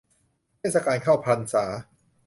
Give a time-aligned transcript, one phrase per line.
[0.59, 1.65] เทศกาลเข้าพรรษา